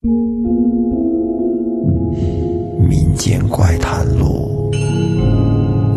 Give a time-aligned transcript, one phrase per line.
[0.00, 0.12] 民
[3.16, 4.70] 间怪谈录，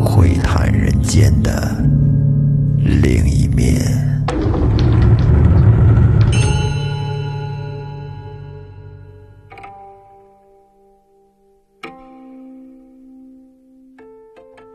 [0.04, 1.72] 会谈人间的
[2.82, 3.80] 另一面。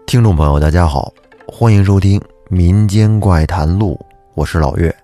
[0.07, 1.13] 听众朋友，大家好，
[1.49, 3.99] 欢迎收听《民间怪谈录》，
[4.35, 4.95] 我是老岳。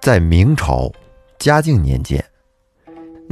[0.00, 0.90] 在明朝
[1.38, 2.20] 嘉靖年间，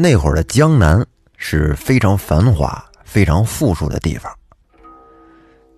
[0.01, 1.05] 那会儿的江南
[1.37, 4.33] 是非常繁华、非常富庶的地方。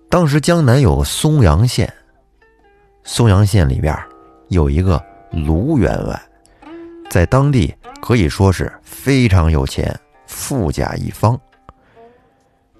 [0.09, 1.93] 当时江南有个松阳县，
[3.03, 3.93] 松阳县里边
[4.47, 6.21] 有一个卢员外，
[7.09, 9.93] 在当地可以说是非常有钱、
[10.25, 11.37] 富甲一方。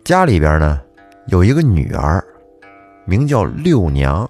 [0.06, 0.82] 家里边呢
[1.28, 2.24] 有一个女儿，
[3.04, 4.30] 名叫六娘。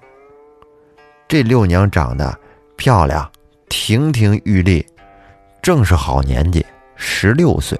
[1.28, 2.36] 这六娘长得
[2.76, 3.30] 漂亮。
[3.68, 4.84] 亭亭玉立，
[5.60, 6.64] 正是好年纪，
[7.06, 7.78] 十六岁。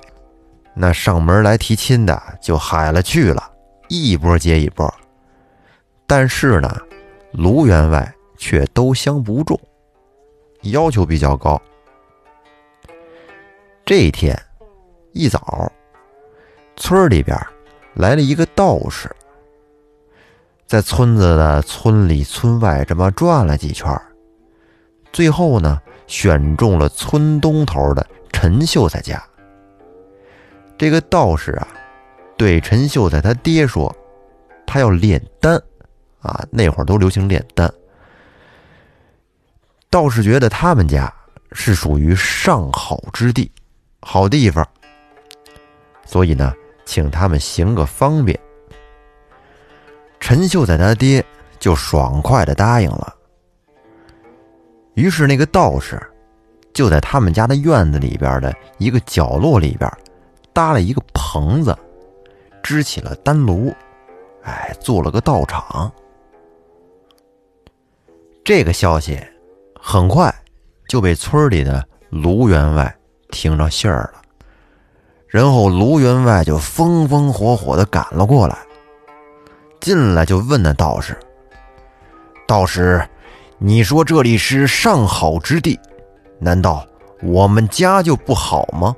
[0.74, 3.50] 那上门来提亲的就海了去了，
[3.88, 4.92] 一波接一波。
[6.06, 6.76] 但是呢，
[7.32, 9.58] 卢员外却都相不中，
[10.64, 11.60] 要求比较高。
[13.86, 14.38] 这一天
[15.12, 15.72] 一早，
[16.76, 17.38] 村里边
[17.94, 19.10] 来了一个道士，
[20.66, 23.90] 在村子的村里村外这么转了几圈
[25.12, 28.04] 最后呢，选中了村东头的
[28.34, 29.22] 陈秀才家。
[30.76, 31.68] 这个道士啊，
[32.36, 33.94] 对陈秀才他爹说
[34.66, 35.54] ：“他要炼丹，
[36.18, 37.72] 啊，那会儿都流行炼丹。”
[39.88, 41.10] 道士觉得他们家
[41.52, 43.50] 是属于上好之地，
[44.00, 44.66] 好地方，
[46.04, 46.52] 所以呢，
[46.84, 48.38] 请他们行个方便。
[50.18, 51.24] 陈秀才他爹
[51.60, 53.14] 就爽快的答应了。
[54.94, 56.02] 于是，那个道士
[56.74, 59.90] 就在他们家的院子里边的一个角落里边
[60.52, 61.74] 搭了一个棚子，
[62.62, 63.72] 支起了丹炉，
[64.42, 65.90] 哎，做了个道场。
[68.44, 69.18] 这个消息
[69.80, 70.34] 很快
[70.88, 72.94] 就被村里的卢员外
[73.30, 74.20] 听着信儿了，
[75.28, 78.58] 然后卢员外就风风火火的赶了过来，
[79.80, 81.16] 进来就问那道士
[82.46, 83.02] ：“道士。”
[83.58, 85.78] 你说这里是上好之地，
[86.44, 86.86] 难道
[87.22, 88.94] 我们家就不好吗？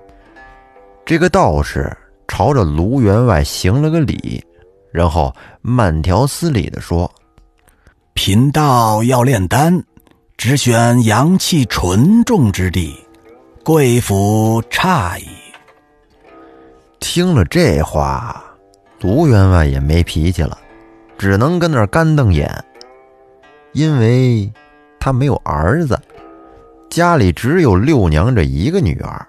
[1.05, 1.97] 这个道士
[2.27, 4.45] 朝着卢员外行了个礼，
[4.91, 7.09] 然后慢条斯理的说
[8.15, 9.81] ：“贫道要炼丹，
[10.37, 12.93] 只选阳气纯重之地，
[13.63, 15.29] 贵府诧异。”
[16.99, 18.45] 听了这话，
[19.01, 20.59] 卢员外也没脾气了，
[21.17, 22.53] 只能跟那儿干瞪眼。
[23.71, 24.51] 因为
[24.99, 25.97] 他没有儿子，
[26.89, 29.27] 家里只有六娘这一个女儿，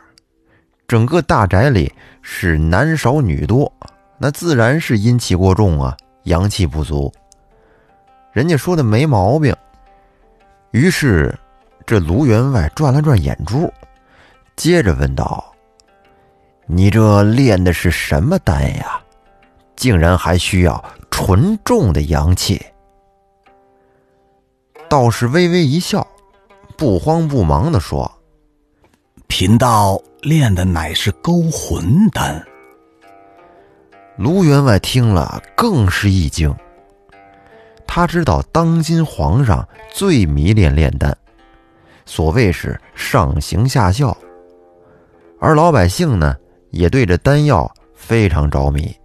[0.88, 1.92] 整个大宅里
[2.22, 3.72] 是男少女多，
[4.18, 7.12] 那自然是阴气过重啊，阳气不足。
[8.32, 9.56] 人家说的没毛病。
[10.72, 11.38] 于是，
[11.86, 13.72] 这卢员外转了转眼珠，
[14.56, 15.54] 接着问道
[16.68, 19.02] ：“你这炼的是什么丹呀？
[19.76, 22.64] 竟然还需要纯重的阳气？”
[24.90, 26.06] 道士微微一笑，
[26.78, 28.10] 不慌不忙地说
[29.26, 32.46] ：“贫道练的乃是勾魂丹。”
[34.16, 36.56] 卢员外听了更是一惊。
[37.88, 41.18] 他知道当今皇上最迷恋炼丹，
[42.06, 44.16] 所谓是上行下效，
[45.40, 46.36] 而老百姓呢
[46.70, 48.96] 也对这丹药非常着迷。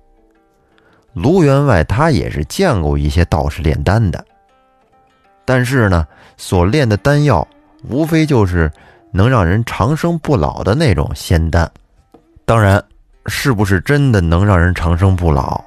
[1.14, 4.22] 卢员外他也是见过一些道士炼丹的。
[5.44, 6.06] 但是呢，
[6.36, 7.46] 所炼的丹药
[7.88, 8.70] 无非就是
[9.10, 11.70] 能让人长生不老的那种仙丹。
[12.44, 12.82] 当然，
[13.26, 15.62] 是不是真的能让人长生不老，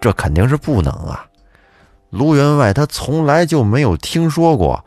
[0.00, 1.26] 这肯定是不能啊。
[2.10, 4.84] 卢员外他从来就没有听说过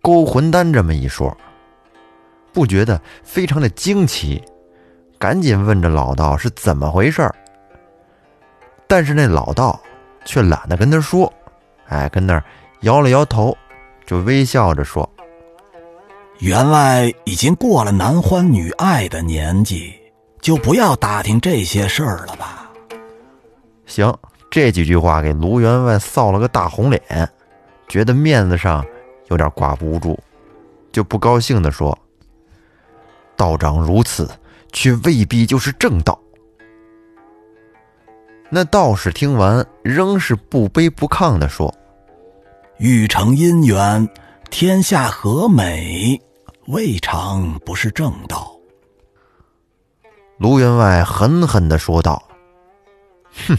[0.00, 1.36] 勾魂丹这么一说，
[2.52, 4.42] 不觉得非常的惊奇，
[5.18, 7.34] 赶紧问着老道是怎么回事儿
[8.86, 9.80] 但是那老道
[10.24, 11.32] 却懒得跟他说，
[11.88, 12.42] 哎，跟那儿。
[12.80, 13.54] 摇了摇头，
[14.06, 15.06] 就微笑着说
[16.40, 19.92] ：“员外已经过了男欢女爱的年纪，
[20.40, 22.72] 就不要打听这些事儿了吧。”
[23.84, 24.16] 行，
[24.50, 27.28] 这几句话给卢员外臊了个大红脸，
[27.88, 28.82] 觉得面子上
[29.28, 30.18] 有点挂不住，
[30.90, 31.96] 就不高兴地说
[33.36, 34.26] ：“道长如此，
[34.72, 36.18] 却未必就是正道。”
[38.48, 41.72] 那道士听完，仍是不卑不亢地说。
[42.78, 44.08] 欲成姻缘，
[44.48, 46.18] 天下和美，
[46.70, 48.54] 未尝不是正道。
[50.38, 52.22] 卢员外狠狠地说道
[53.48, 53.58] ：“哼，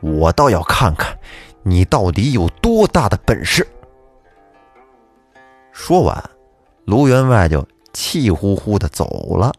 [0.00, 1.16] 我倒要看看
[1.62, 3.66] 你到底有多大的本事！”
[5.70, 6.30] 说完，
[6.84, 9.52] 卢员外就气呼呼的走了。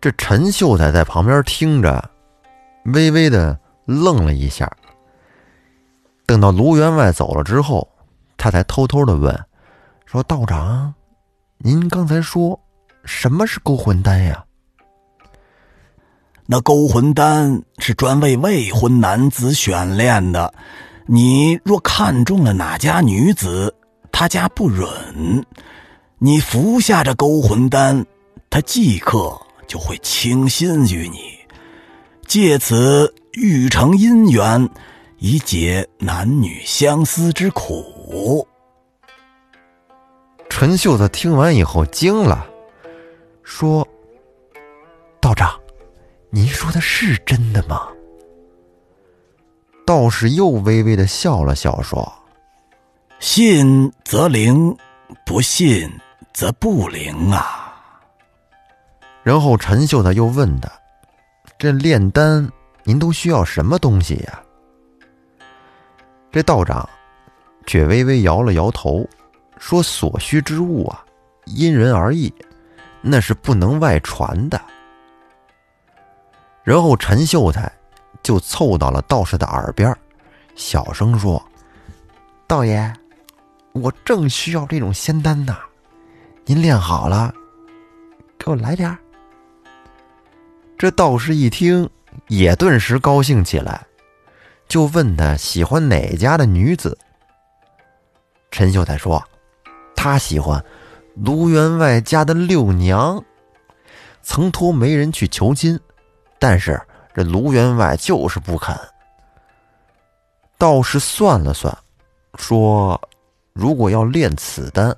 [0.00, 2.10] 这陈秀才在旁边听着，
[2.86, 4.70] 微微的愣了一下。
[6.24, 7.86] 等到卢员外走了之后，
[8.38, 9.38] 他才偷偷的问
[10.06, 10.94] ：“说道长，
[11.58, 12.58] 您刚才说
[13.04, 14.44] 什么是勾魂丹呀？”
[16.50, 20.54] 那勾魂丹是专为未婚男子选炼的，
[21.06, 23.74] 你若看中了哪家女子，
[24.10, 25.44] 她家不允，
[26.18, 28.06] 你服下这勾魂丹，
[28.48, 31.18] 她即刻就会倾心于你，
[32.26, 34.66] 借此欲成姻缘，
[35.18, 38.48] 以解男女相思之苦。
[40.50, 42.46] 陈秀才听完以后惊了，
[43.42, 43.86] 说
[45.20, 45.58] ：“道长。”
[46.30, 47.88] 您说的是真的吗？
[49.86, 52.12] 道士又微微的笑了笑，说
[53.18, 54.76] ：“信则灵，
[55.24, 55.90] 不信
[56.34, 57.80] 则不灵啊。”
[59.24, 60.70] 然后陈秀才又问他
[61.58, 62.46] ：“这炼丹，
[62.84, 64.42] 您都需要什么东西呀？”
[66.30, 66.86] 这道长
[67.66, 69.08] 却微微摇了摇头，
[69.58, 71.04] 说：“所需之物啊，
[71.46, 72.32] 因人而异，
[73.00, 74.60] 那是不能外传的。”
[76.64, 77.70] 然后陈秀才
[78.22, 79.94] 就凑到了道士的耳边，
[80.54, 81.42] 小声说
[82.46, 82.92] ：“道爷，
[83.72, 85.56] 我正需要这种仙丹呢，
[86.44, 87.32] 您炼好了，
[88.38, 88.96] 给我来点
[90.76, 91.88] 这道士一听，
[92.28, 93.84] 也顿时高兴起来，
[94.68, 96.96] 就问他喜欢哪家的女子。
[98.50, 99.22] 陈秀才说
[100.00, 100.64] ：“他喜欢
[101.16, 103.20] 卢员外家的六娘，
[104.22, 105.78] 曾托媒人去求亲。”
[106.38, 106.80] 但是
[107.12, 108.78] 这卢员外就是不肯。
[110.56, 111.76] 道士算了算，
[112.36, 113.00] 说
[113.52, 114.96] ：“如果要炼此丹，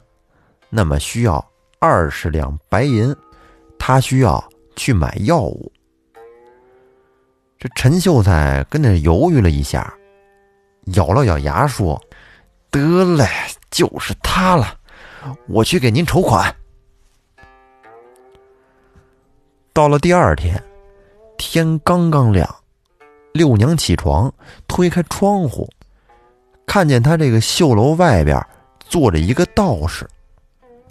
[0.69, 1.43] 那么需要
[1.79, 3.17] 二十两白银，
[3.79, 4.43] 他需要
[4.77, 5.73] 去买药物。”
[7.59, 9.91] 这陈秀才跟着犹豫了一下，
[10.93, 11.99] 咬了咬牙说
[12.71, 13.27] ：“得嘞，
[13.71, 14.79] 就是他了，
[15.47, 16.55] 我去给您筹款。”
[19.73, 20.63] 到了第二天。
[21.43, 22.55] 天刚刚亮，
[23.33, 24.31] 六娘起床，
[24.69, 25.67] 推开窗户，
[26.67, 28.47] 看见他这个绣楼外边
[28.79, 30.07] 坐着一个道士，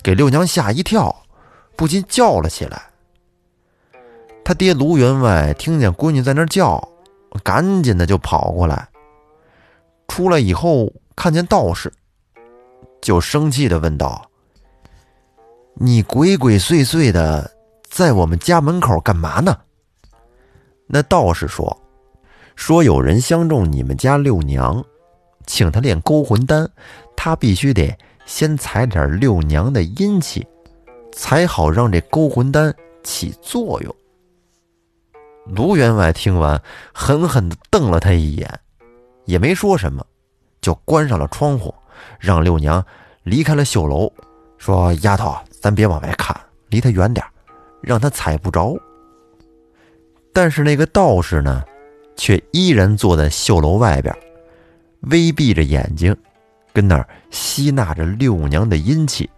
[0.01, 1.15] 给六娘吓一跳，
[1.75, 2.81] 不禁叫了起来。
[4.43, 6.89] 他爹卢员外听见闺女在那叫，
[7.43, 8.89] 赶紧的就跑过来。
[10.07, 11.93] 出来以后看见道士，
[13.01, 14.30] 就生气的问道
[15.75, 17.50] ：“你鬼鬼祟祟的
[17.90, 19.57] 在我们家门口干嘛呢？”
[20.88, 21.75] 那道士说
[22.56, 24.84] ：“说有人相中你们家六娘，
[25.46, 26.68] 请他练勾魂丹，
[27.16, 30.46] 他必须得先采点六娘的阴气，
[31.12, 32.74] 才好让这勾魂丹
[33.04, 33.96] 起作用。”
[35.46, 36.62] 卢员外听完，
[36.94, 38.60] 狠狠地瞪了他一眼，
[39.25, 40.06] 也没说什么，
[40.62, 41.74] 就关上了窗户，
[42.19, 42.84] 让六娘
[43.24, 44.12] 离开了绣楼，
[44.57, 46.36] 说：“丫头，咱别往外看，
[46.69, 47.25] 离他远点，
[47.81, 48.75] 让他踩不着。”
[50.34, 51.63] 但是那个道士呢，
[52.15, 54.15] 却依然坐在绣楼外边，
[55.12, 56.15] 微闭着眼睛，
[56.72, 59.29] 跟那儿吸纳着六娘的阴气，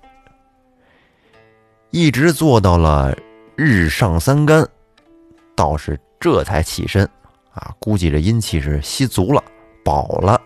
[1.89, 3.15] 一直坐到了
[3.55, 4.67] 日上三竿，
[5.55, 7.03] 道士这才起身，
[7.53, 9.43] 啊，估计这阴气是吸足了，
[9.83, 10.39] 饱了。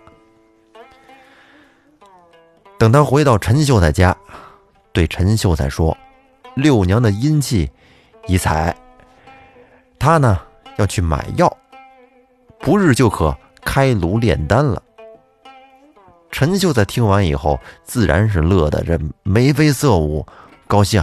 [2.77, 4.15] 等他回到陈秀才家，
[4.91, 5.97] 对陈秀才说
[6.55, 7.71] ：“六娘的阴气
[8.27, 8.75] 已采。”
[9.97, 10.39] 他呢
[10.77, 11.57] 要去买药，
[12.59, 14.81] 不日就可开炉炼丹了。
[16.29, 20.25] 陈秀才听完以后，自然是乐得这眉飞色舞，
[20.67, 21.01] 高兴。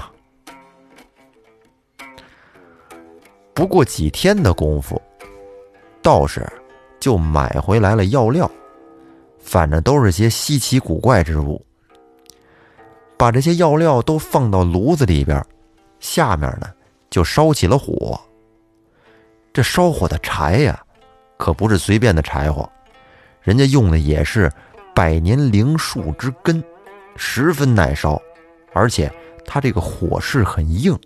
[3.54, 5.00] 不过几天的功夫，
[6.02, 6.46] 道士
[7.00, 8.50] 就买回来了药料，
[9.42, 11.62] 反正都是些稀奇古怪之物。
[13.18, 15.44] 把这些药料都放到炉子里边，
[16.00, 16.72] 下面呢
[17.10, 18.18] 就烧起了火。
[19.52, 20.82] 这烧火的柴呀，
[21.36, 22.68] 可不是随便的柴火，
[23.42, 24.50] 人家用的也是
[24.94, 26.62] 百年灵树之根，
[27.16, 28.20] 十分耐烧，
[28.72, 29.12] 而且
[29.44, 30.98] 它这个火势很硬，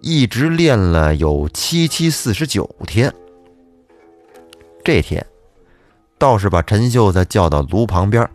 [0.00, 3.14] 一直练了有七七四十九天。
[4.82, 5.24] 这天，
[6.20, 8.28] 道士把陈秀才叫到炉旁边，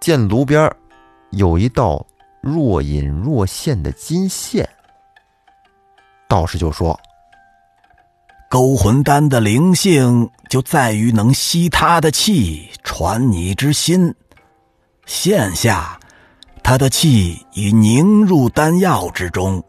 [0.00, 0.74] 见炉边
[1.32, 2.04] 有一道
[2.40, 4.66] 若隐若现的金线。
[6.26, 6.98] 道士就说
[8.48, 14.14] ：“勾魂丹的灵性就在于能吸他的气，传你之心。
[15.04, 16.00] 现下，
[16.62, 19.62] 他的气已凝入丹药之中，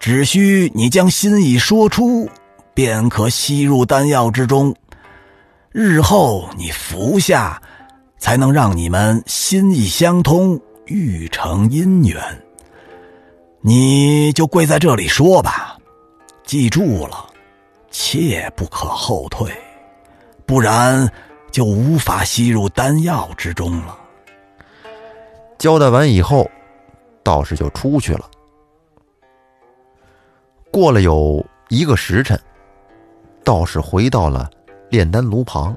[0.00, 2.30] 只需你将心意说出，
[2.72, 4.74] 便可吸入丹药之中。
[5.76, 7.60] 日后你服下，
[8.16, 12.22] 才能让你们心意相通，欲成姻缘。
[13.60, 15.76] 你就跪在这里说吧，
[16.44, 17.26] 记住了。”
[17.90, 19.52] 切不可后退，
[20.46, 21.08] 不然
[21.50, 23.98] 就无法吸入丹药之中了。
[25.58, 26.48] 交代完以后，
[27.24, 28.30] 道士就出去了。
[30.70, 32.40] 过了有一个时辰，
[33.42, 34.48] 道士回到了
[34.94, 35.76] 炼丹炉旁，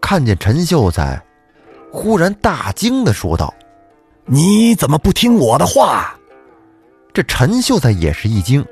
[0.00, 1.20] 看见陈秀才，
[1.90, 3.52] 忽然大惊的说道
[4.26, 6.14] ：“你怎么不听我的话？”
[7.14, 8.64] 这陈秀才也是一惊。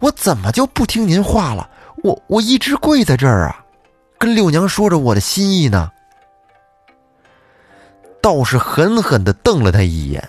[0.00, 1.70] 我怎么就不听您话了？
[2.02, 3.64] 我我一直跪在这儿啊，
[4.18, 5.90] 跟六娘说着我的心意呢。
[8.20, 10.28] 道士狠狠的瞪了他一眼，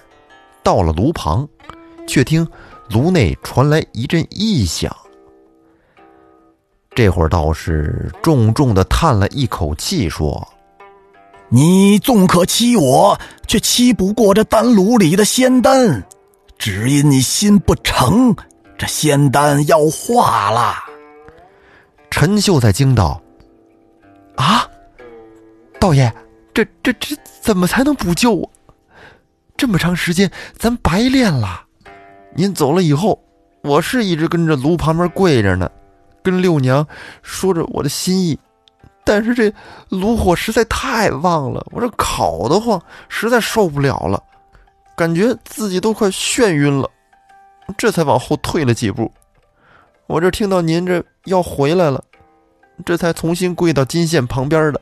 [0.63, 1.47] 到了炉旁，
[2.07, 2.47] 却听
[2.89, 4.95] 炉内传来一阵异响。
[6.97, 10.47] 这会儿道士重重的叹了一口气，说
[11.47, 16.03] ：“你纵可欺我，却欺不过这丹炉里的仙丹，
[16.57, 18.35] 只因你心不诚。”
[18.79, 20.73] 这仙丹要化了，
[22.09, 23.21] 陈秀才惊道
[24.35, 24.67] ：“啊，
[25.79, 26.11] 道爷，
[26.51, 28.49] 这这这怎么才能补救啊？
[29.55, 31.61] 这么长时间咱白练了。
[32.33, 33.23] 您走了以后，
[33.61, 35.69] 我是一直跟着炉旁边跪着呢，
[36.27, 36.85] 跟六娘
[37.21, 38.37] 说着我的心意。
[39.05, 39.53] 但是这
[39.87, 44.21] 炉火实在太旺了，我这烤得慌，实在受不了了，
[44.97, 46.89] 感觉自己都快眩晕了。”
[47.77, 49.09] 这才往后退了几步，
[50.07, 52.03] 我这听到您这要回来了，
[52.85, 54.81] 这才重新跪到金线旁边的。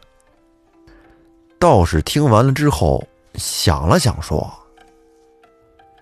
[1.60, 3.04] 道士听完了之后，
[3.36, 4.52] 想了想说：“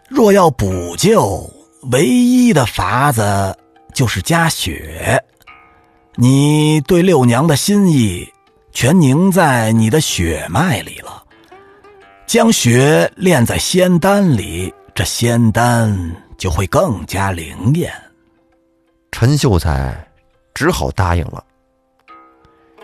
[0.10, 1.50] 若要补救，
[1.92, 3.58] 唯一的法子
[3.94, 5.22] 就是加血。
[6.16, 8.32] 你对六娘的心意
[8.72, 11.24] 全凝在你的血脉里了，
[12.26, 15.98] 将血炼在仙丹里，这仙丹。”
[16.36, 17.94] 就会更加灵验。
[19.12, 19.96] 陈秀才
[20.54, 21.42] 只好答应了。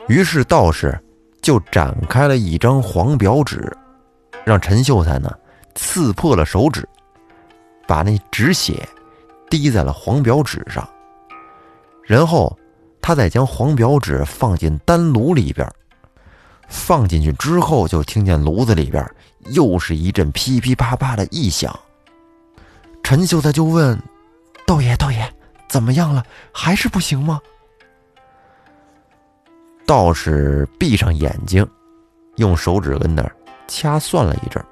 [0.07, 0.97] 于是道士
[1.41, 3.75] 就展开了一张黄表纸，
[4.45, 5.29] 让陈秀才呢
[5.75, 6.87] 刺破了手指，
[7.85, 8.87] 把那纸血
[9.49, 10.87] 滴在了黄表纸上。
[12.05, 12.57] 然后
[13.01, 15.67] 他再将黄表纸放进丹炉里边，
[16.67, 19.03] 放进去之后，就听见炉子里边
[19.51, 21.77] 又是一阵噼噼啪啪的异响。
[23.03, 23.99] 陈秀才就问
[24.67, 25.27] ：“道爷，道爷，
[25.67, 26.23] 怎么样了？
[26.51, 27.41] 还是不行吗？”
[29.87, 31.67] 道士闭上眼睛，
[32.35, 33.35] 用手指跟那儿
[33.67, 34.63] 掐算了一阵，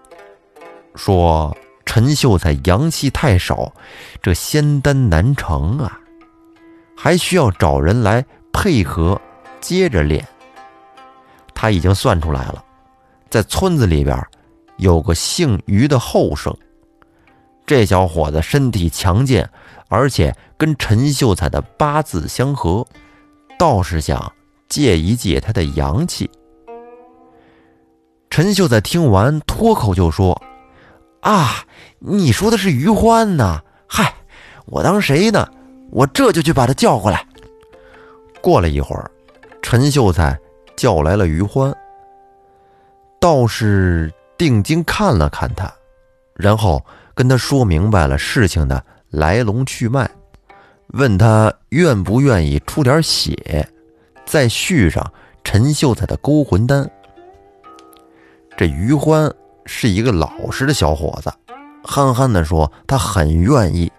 [0.93, 1.55] 说
[1.87, 3.73] ：“陈秀才阳气太少，
[4.21, 5.99] 这仙丹难成啊，
[6.97, 9.21] 还需要找人来配合，
[9.61, 10.27] 接着练。
[11.53, 12.63] 他已经算出来了，
[13.29, 14.19] 在村子里边
[14.77, 16.55] 有个姓于的后生。”
[17.67, 19.47] 这小伙子身体强健，
[19.89, 22.85] 而且跟陈秀才的八字相合，
[23.59, 24.33] 倒是想
[24.69, 26.29] 借一借他的阳气。
[28.29, 30.41] 陈秀才听完，脱口就说
[31.21, 31.65] ：“啊，
[31.99, 33.59] 你说的是于欢呐？
[33.85, 34.13] 嗨，
[34.65, 35.47] 我当谁呢？
[35.89, 37.25] 我这就去把他叫过来。”
[38.41, 39.09] 过了一会儿，
[39.61, 40.37] 陈秀才
[40.75, 41.73] 叫来了于欢。
[43.19, 45.71] 道士定睛看了看他，
[46.35, 46.83] 然后。
[47.17, 50.07] 跟他说明白了事情的来龙去脉，
[50.89, 53.67] 问他愿不愿意出点血，
[54.23, 55.03] 再续上
[55.43, 56.87] 陈秀才的勾魂丹。
[58.55, 59.33] 这于欢
[59.65, 61.33] 是一个老实的小伙子，
[61.83, 63.91] 憨憨的说他很愿意。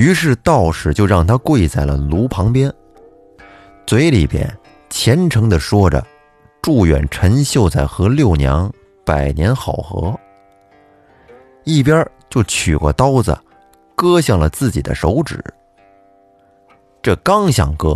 [0.00, 2.72] 于是道士就让他跪在了炉旁边，
[3.86, 4.50] 嘴里边
[4.88, 6.02] 虔诚的说着，
[6.62, 8.72] 祝愿陈秀才和六娘
[9.04, 10.18] 百年好合。
[11.64, 13.38] 一边就取过刀子，
[13.94, 15.38] 割向了自己的手指。
[17.02, 17.94] 这刚想割，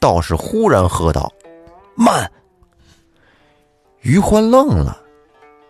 [0.00, 1.30] 道士忽然喝道
[1.94, 2.32] ：“慢！”
[4.00, 4.98] 于欢愣了，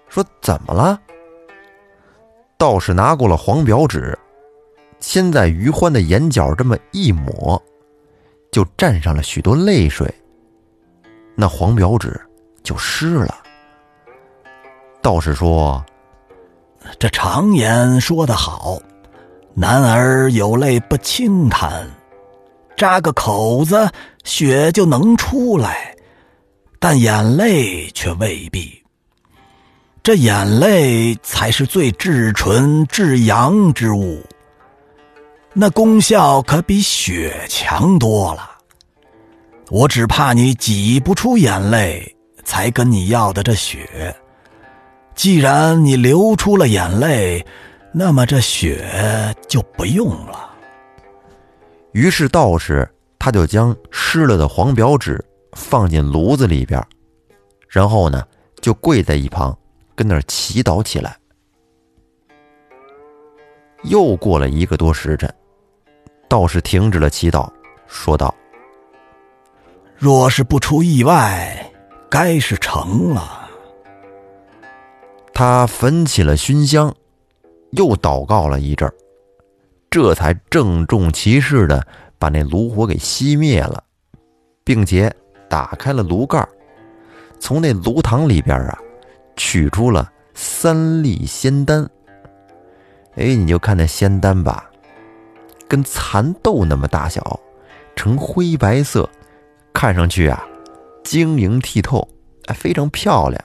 [0.09, 0.97] 说：“怎么了？”
[2.57, 4.17] 道士拿过了黄表纸，
[5.07, 7.63] 先在于欢的眼角这么一抹，
[8.51, 10.13] 就沾上了许多泪水。
[11.37, 12.19] 那黄表纸
[12.63, 13.39] 就湿了。
[15.03, 15.85] 道士说。
[16.99, 18.79] 这常言说得好，
[19.55, 21.89] 男儿有泪不轻弹，
[22.77, 23.91] 扎个口子，
[24.25, 25.95] 血就能出来，
[26.79, 28.71] 但眼泪却未必。
[30.03, 34.23] 这眼泪才是最至纯至阳之物，
[35.55, 38.51] 那功效可比血强多了。
[39.71, 44.15] 我只怕你挤不出眼泪，才跟你要的这血。
[45.15, 47.45] 既然你流出了眼泪，
[47.93, 50.51] 那么这血就不用了。
[51.93, 56.85] 于是道士他就将湿了的黄表纸放进炉子里边，
[57.69, 58.23] 然后呢，
[58.61, 59.57] 就跪在一旁。
[59.97, 61.17] 跟那儿祈祷起来。
[63.85, 65.33] 又过了一个多时辰，
[66.35, 67.49] 道士停止了祈祷，
[67.87, 68.35] 说道
[69.95, 71.73] ：“若是不出意外，
[72.11, 73.49] 该是成了。”
[75.33, 76.93] 他焚起了熏香，
[77.71, 78.93] 又祷告了一阵儿，
[79.88, 81.87] 这才郑重其事的
[82.19, 83.85] 把那炉火给熄灭了，
[84.64, 85.14] 并且
[85.49, 86.45] 打开了炉盖
[87.38, 88.76] 从那炉膛里边啊。
[89.37, 91.88] 取出了三粒仙丹，
[93.14, 94.69] 哎，你就看那仙丹吧，
[95.68, 97.40] 跟蚕豆那么大小，
[97.97, 99.09] 呈灰白色，
[99.73, 100.44] 看上去啊，
[101.02, 102.06] 晶莹剔透，
[102.47, 103.40] 哎，非常漂亮。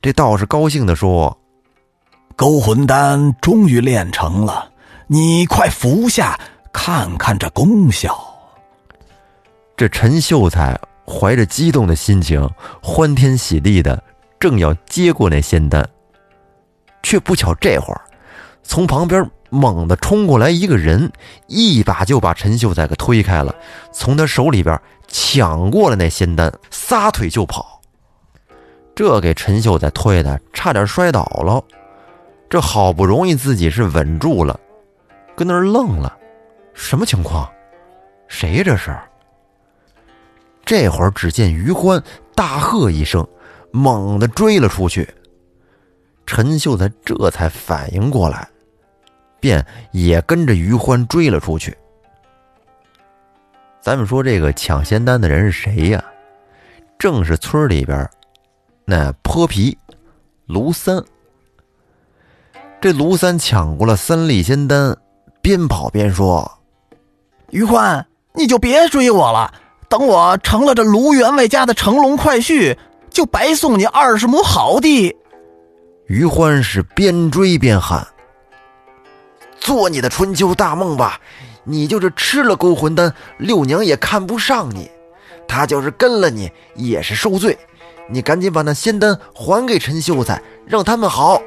[0.00, 1.36] 这道士高兴地说
[2.36, 4.70] ：“勾魂丹终于炼成了，
[5.06, 6.38] 你快服下，
[6.72, 8.16] 看看这功效。”
[9.76, 12.48] 这陈秀才怀着激动的心情，
[12.82, 14.02] 欢天喜地的。
[14.40, 15.84] 正要接过那仙丹，
[17.02, 18.00] 却不巧这会儿，
[18.62, 21.10] 从旁边猛地冲过来一个人，
[21.46, 23.54] 一把就把陈秀才给推开了，
[23.92, 27.80] 从他手里边抢过了那仙丹，撒腿就跑。
[28.94, 31.62] 这给陈秀才推的差点摔倒了。
[32.50, 34.58] 这好不容易自己是稳住了，
[35.36, 36.16] 跟那儿愣了，
[36.74, 37.48] 什么情况？
[38.26, 38.62] 谁？
[38.64, 38.96] 这是？
[40.64, 42.02] 这会儿只见于欢
[42.34, 43.26] 大喝一声。
[43.70, 45.06] 猛地追了出去，
[46.24, 48.48] 陈秀才这才反应过来，
[49.40, 51.76] 便也跟着于欢追了出去。
[53.80, 56.02] 咱们说这个抢仙丹的人是谁呀？
[56.98, 58.08] 正是村里边
[58.84, 59.76] 那泼皮
[60.46, 61.02] 卢三。
[62.80, 64.96] 这卢三抢过了三粒仙丹，
[65.40, 66.50] 边跑边说
[67.50, 69.52] ：“于欢，你就别追我了，
[69.88, 72.76] 等我成了这卢员外家的乘龙快婿。”
[73.10, 75.16] 就白送你二十亩好地。
[76.06, 78.06] 于欢是边追边喊
[79.58, 81.20] ：“做你的春秋大梦吧！
[81.64, 84.88] 你就是吃了勾魂丹，六娘也看不上你；
[85.46, 87.58] 她就是跟了你，也是受罪。
[88.08, 91.42] 你赶紧把那仙丹还给陈秀才，让他们好。”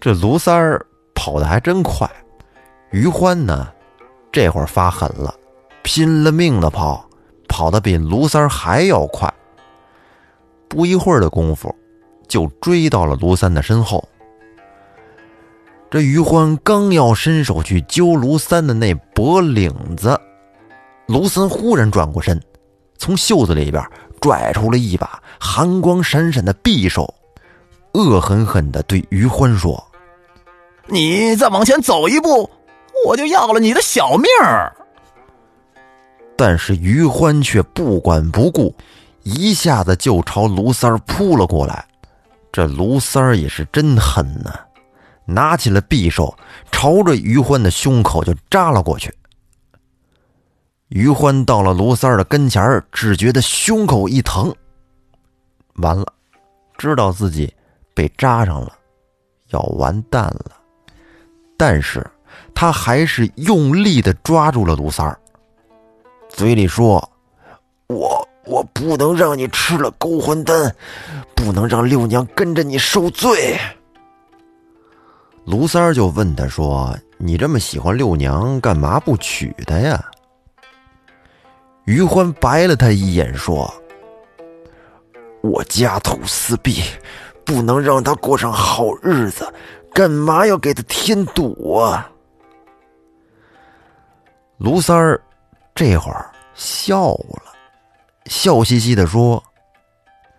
[0.00, 2.10] 这卢三儿跑得还真快，
[2.90, 3.68] 于欢呢，
[4.32, 5.34] 这会儿发狠了，
[5.82, 7.06] 拼了命的跑，
[7.46, 9.32] 跑得比卢三儿还要快。
[10.66, 11.74] 不一会儿的功夫，
[12.26, 14.02] 就追到了卢三的身后。
[15.94, 20.20] 这于欢刚要伸手去揪卢三的那脖领子，
[21.06, 22.42] 卢三忽然转过身，
[22.98, 23.80] 从袖子里边
[24.20, 27.14] 拽出了一把寒光闪闪的匕首，
[27.92, 29.80] 恶狠狠地对于欢说
[30.90, 32.50] ：“你再往前走一步，
[33.06, 34.74] 我就要了你的小命儿。”
[36.36, 38.74] 但是于欢却不管不顾。
[39.22, 41.86] 一下子就朝卢三扑了过来，
[42.50, 44.58] 这卢三也是真狠呐，
[45.24, 46.36] 拿起了匕首，
[46.70, 49.12] 朝着于欢的胸口就扎了过去。
[50.88, 54.54] 于欢到了卢三儿的跟前儿，只觉得胸口一疼，
[55.76, 56.06] 完了，
[56.76, 57.52] 知道自己
[57.94, 58.72] 被扎上了，
[59.50, 60.52] 要完蛋了。
[61.56, 62.04] 但是
[62.54, 65.18] 他还是用力的抓住了卢三儿，
[66.28, 67.10] 嘴里说
[67.88, 70.76] ：“我。”我不能让你吃了勾魂丹，
[71.34, 73.58] 不能让六娘跟着你受罪。
[75.44, 80.02] 卢三儿就问他说：“你这么喜欢六娘，干嘛不娶她呀？”
[81.84, 83.72] 于欢白了他一眼说
[85.42, 86.82] ：“我家徒四壁，
[87.44, 89.46] 不能让她过上好日子，
[89.92, 92.10] 干嘛要给她添堵啊？”
[94.56, 95.20] 卢三儿
[95.74, 97.42] 这会儿笑了。
[98.24, 99.44] 笑嘻嘻的说：“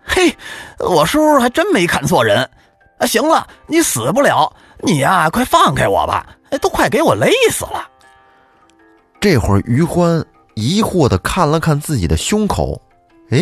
[0.03, 0.35] 嘿，
[0.79, 2.49] 我叔还真没看错人。
[2.97, 4.51] 啊，行了，你死不了，
[4.85, 6.37] 你呀，快放开我吧！
[6.51, 7.89] 哎，都快给我勒死了。”
[9.19, 12.79] 这会儿，于欢疑惑的看了看自己的胸口，
[13.31, 13.41] 哎，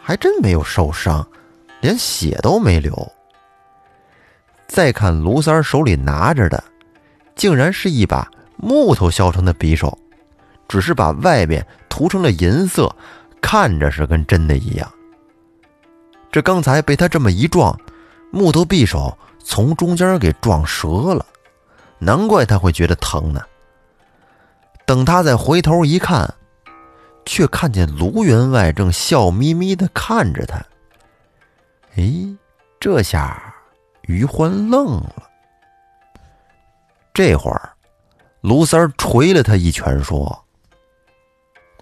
[0.00, 1.26] 还真没有受伤，
[1.80, 2.94] 连血都没流。
[4.68, 6.62] 再看卢三儿手里拿着的，
[7.34, 9.98] 竟然是一把木头削成的匕首，
[10.68, 12.94] 只是把外边涂成了银色，
[13.40, 14.88] 看着是跟真的一样。
[16.30, 17.76] 这刚才被他这么一撞，
[18.30, 19.18] 木头匕首
[19.50, 21.26] 从中间给撞折了，
[21.98, 23.42] 难怪他会觉得疼呢。
[24.86, 26.32] 等他再回头一看，
[27.26, 30.64] 却看见卢员外正笑眯眯地看着他。
[31.96, 32.12] 哎，
[32.78, 33.52] 这下
[34.02, 35.28] 于欢愣了。
[37.12, 37.70] 这会儿，
[38.42, 40.44] 卢三儿捶了他一拳，说：“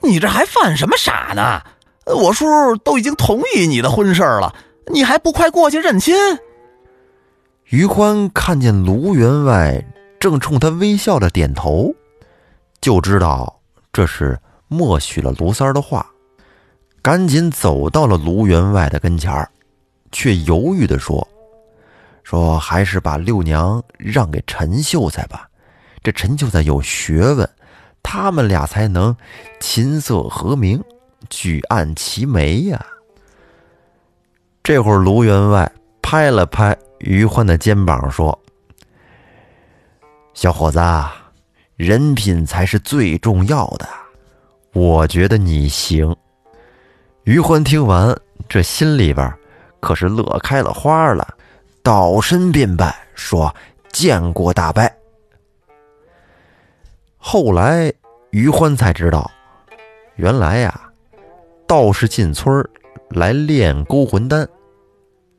[0.01, 1.61] 你这还犯什么傻呢？
[2.07, 2.47] 我叔
[2.79, 4.55] 都已经同意你的婚事了，
[4.87, 6.15] 你还不快过去认亲？”
[7.69, 9.85] 于欢看见卢员外
[10.19, 11.95] 正冲他微笑着点头。
[12.81, 13.61] 就知道
[13.93, 16.07] 这是默许了卢三的话，
[17.03, 19.51] 赶紧走到了卢员外的跟前儿，
[20.13, 21.27] 却犹豫的说
[22.25, 25.47] ：“说还是把六娘让给陈秀才吧，
[26.03, 27.49] 这陈秀才有学问，
[28.03, 29.15] 他们俩才能
[29.61, 30.83] 琴瑟和鸣，
[31.29, 32.83] 举案齐眉呀。”
[34.65, 38.39] 这会儿，卢员外拍了拍于欢的肩膀，说
[40.35, 40.81] ：“小伙子。”
[41.77, 43.89] 人品才是最重要的，
[44.73, 46.17] 我觉得你行。
[47.23, 48.13] 于欢听完，
[48.49, 49.33] 这心里边
[49.79, 51.37] 可是乐开了花了，
[51.81, 53.55] 倒身便拜，说
[53.95, 54.83] ：“见过大伯。”
[57.17, 57.93] 后来
[58.31, 59.31] 于欢才知道，
[60.17, 60.91] 原来呀，
[61.65, 62.69] 道士进村
[63.11, 64.49] 来练勾魂丹，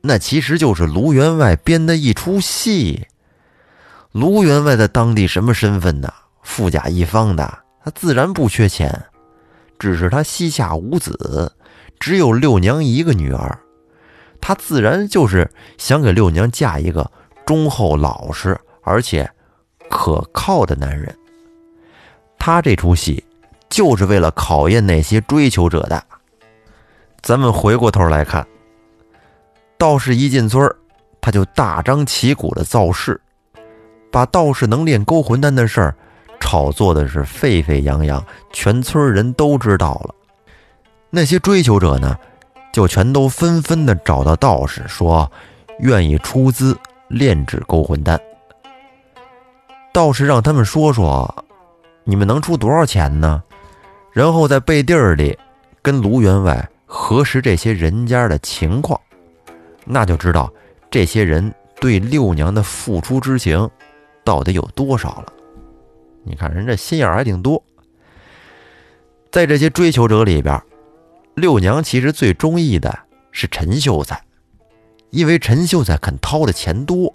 [0.02, 3.06] 那其实就是卢员外编的一出戏。
[4.12, 6.12] 卢员外在当地什么身份呢？
[6.42, 9.04] 富甲一方的，他自然不缺钱，
[9.78, 11.52] 只是他膝下无子，
[12.00, 13.58] 只有六娘一个女儿，
[14.40, 17.08] 他自然就是想给六娘嫁一个
[17.46, 19.30] 忠厚老实而且
[19.88, 21.14] 可靠的男人。
[22.38, 23.22] 他这出戏
[23.68, 26.02] 就是为了考验那些追求者的。
[27.22, 28.44] 咱们回过头来看，
[29.80, 30.70] 道士一进村
[31.22, 33.18] 他就大张旗鼓的造势，
[34.12, 35.94] 把道士能练勾魂丹的事儿。
[36.38, 40.14] 炒作的是沸沸扬扬，全村人都知道了。
[41.08, 42.14] 那些追求者呢，
[42.74, 45.30] 就全都纷纷的找到道士，说
[45.78, 46.76] 愿意出资
[47.08, 48.20] 炼制勾魂丹。
[49.94, 51.44] 道士让他们说说，
[52.04, 53.42] 你们能出多少钱呢？
[54.12, 55.38] 然后在背地儿里
[55.80, 59.00] 跟卢员外核实这些人家的情况，
[59.92, 60.52] 那就知道
[60.88, 63.68] 这些人对六娘的付出之情
[64.22, 65.32] 到底有多少了。
[66.22, 67.60] 你看人这心眼还挺多，
[69.32, 70.62] 在这些追求者里边，
[71.34, 72.96] 六娘其实最中意的
[73.32, 74.22] 是陈秀才，
[75.10, 77.12] 因为陈秀才肯掏的钱多，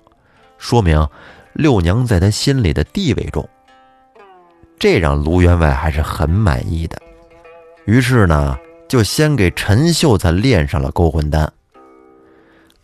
[0.58, 1.08] 说明
[1.54, 3.48] 六娘在他心里的地位重，
[4.78, 7.02] 这让卢员外还是很满意的。
[7.86, 8.58] 于是呢，
[8.90, 11.50] 就先给陈秀才炼上了勾魂丹。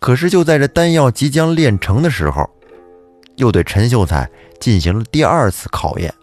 [0.02, 2.50] 可是就在这丹药即将炼成的时候，
[3.36, 4.28] 又对陈秀才。
[4.58, 6.14] 进行了第二次考验，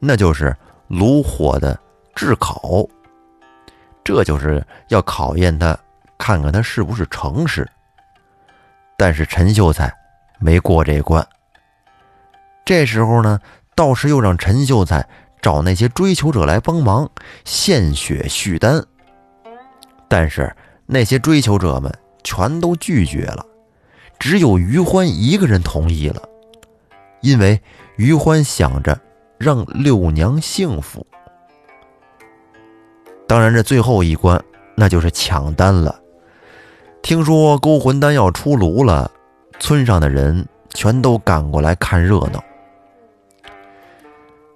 [0.00, 0.56] 那就是
[0.88, 1.78] 炉火的
[2.16, 2.84] 炙烤。
[4.02, 5.78] 这就是要考验他，
[6.18, 7.64] 看看他是不是诚实。
[8.96, 9.92] 但是陈秀才
[10.40, 11.24] 没过这关。
[12.64, 13.38] 这时候呢，
[13.76, 15.08] 道士又让陈秀才
[15.40, 17.08] 找那些追求者来帮忙
[17.44, 18.84] 献血续丹，
[20.08, 20.52] 但是
[20.86, 23.44] 那些追求者们全都拒绝了，
[24.18, 26.22] 只有于欢一个人同意了。
[27.20, 27.60] 因为
[27.96, 28.98] 于欢想着
[29.38, 31.06] 让六娘幸福，
[33.26, 34.42] 当然这最后一关
[34.74, 36.00] 那就是抢单了。
[37.02, 39.10] 听说勾魂丹要出炉了，
[39.58, 42.42] 村上的人全都赶过来看热闹。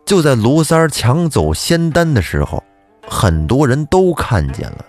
[0.06, 2.62] 就在卢三儿抢走仙丹的时候，
[3.06, 4.84] 很多人都看见了，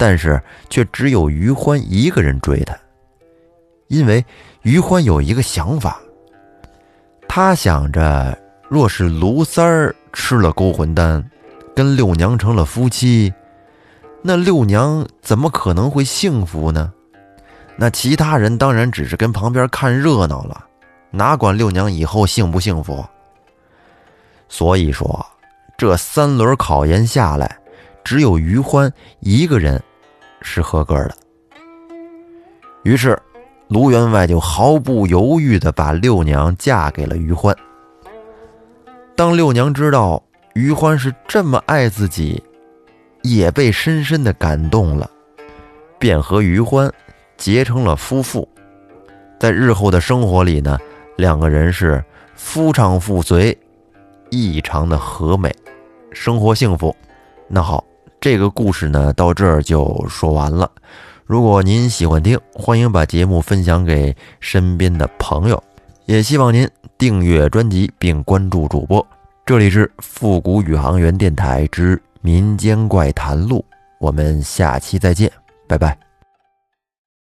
[0.00, 2.74] 但是却只有于欢一个人追他，
[3.88, 4.24] 因为
[4.62, 6.00] 于欢有一个想法。
[7.28, 8.34] 他想着，
[8.66, 11.22] 若是卢三儿吃了勾魂丹，
[11.76, 13.30] 跟六娘成了夫妻，
[14.22, 16.90] 那六娘怎么可能会幸福呢？
[17.76, 20.64] 那其他人当然只是跟旁边看热闹了，
[21.10, 23.04] 哪管六娘以后幸不幸福？
[24.48, 25.26] 所以说，
[25.76, 27.58] 这三轮考验下来，
[28.02, 29.80] 只有于欢一个人
[30.42, 31.14] 是合格的。
[32.84, 33.18] 于是。
[33.72, 37.56] 卢员外就毫不犹豫地把六娘嫁给了于欢。
[39.14, 40.20] 当六娘知道
[40.54, 42.42] 于欢是这么爱自己，
[43.22, 45.08] 也被深深的感动了，
[46.00, 46.92] 便和于欢
[47.36, 48.48] 结成了夫妇。
[49.38, 50.76] 在日后的生活里呢，
[51.16, 53.56] 两个人是夫唱妇随，
[54.30, 55.54] 异常的和美，
[56.10, 56.92] 生活幸福。
[57.46, 57.84] 那好，
[58.20, 60.70] 这个故事呢到这儿就说完了。
[61.24, 65.62] 如果您喜欢听，欢迎把节目分享给身边的朋友，
[66.04, 69.04] 也希望您订阅专辑并关注主播。
[69.46, 73.64] 这里是复古宇航员电台之民间怪谈录，
[73.98, 75.30] 我们下期再见，
[75.66, 76.09] 拜拜。